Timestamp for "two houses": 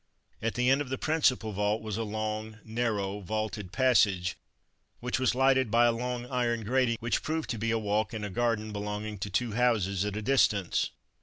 9.29-10.03